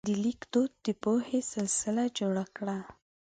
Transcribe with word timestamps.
د 0.07 0.09
لیک 0.23 0.41
دود 0.53 0.71
د 0.85 0.87
پوهې 1.03 1.39
سلسله 1.53 2.03
جوړه 2.17 2.45
کړه. 2.55 2.77